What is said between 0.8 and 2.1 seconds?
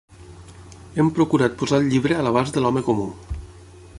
Hem procurat posar el